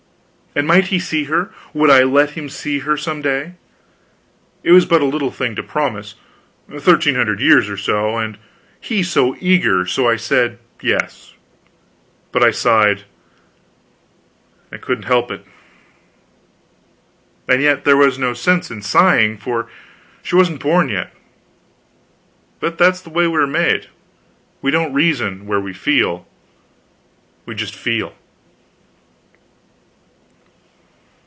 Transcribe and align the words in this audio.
And 0.53 0.67
might 0.67 0.87
he 0.87 0.99
see 0.99 1.23
her? 1.23 1.49
Would 1.73 1.89
I 1.89 2.03
let 2.03 2.31
him 2.31 2.49
see 2.49 2.79
her 2.79 2.97
some 2.97 3.21
day? 3.21 3.53
It 4.63 4.73
was 4.73 4.85
but 4.85 5.01
a 5.01 5.05
little 5.05 5.31
thing 5.31 5.55
to 5.55 5.63
promise 5.63 6.15
thirteen 6.69 7.15
hundred 7.15 7.39
years 7.39 7.69
or 7.69 7.77
so 7.77 8.17
and 8.17 8.37
he 8.81 9.01
so 9.01 9.33
eager; 9.39 9.85
so 9.85 10.09
I 10.09 10.17
said 10.17 10.59
Yes. 10.81 11.35
But 12.33 12.43
I 12.43 12.51
sighed; 12.51 13.05
I 14.73 14.77
couldn't 14.77 15.05
help 15.05 15.31
it. 15.31 15.45
And 17.47 17.61
yet 17.61 17.85
there 17.85 17.95
was 17.95 18.19
no 18.19 18.33
sense 18.33 18.69
in 18.69 18.81
sighing, 18.81 19.37
for 19.37 19.69
she 20.21 20.35
wasn't 20.35 20.59
born 20.59 20.89
yet. 20.89 21.13
But 22.59 22.77
that 22.77 22.95
is 22.95 23.01
the 23.03 23.09
way 23.09 23.25
we 23.25 23.37
are 23.37 23.47
made: 23.47 23.87
we 24.61 24.69
don't 24.69 24.91
reason, 24.91 25.47
where 25.47 25.61
we 25.61 25.71
feel; 25.71 26.27
we 27.45 27.55
just 27.55 27.73
feel. 27.73 28.15